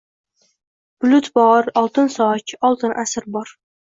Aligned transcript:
Bulut 1.03 1.27
bor, 1.35 1.69
oltin 1.83 2.09
soch, 2.15 2.55
oltin 2.71 2.99
asr 3.05 3.31
bor 3.37 3.55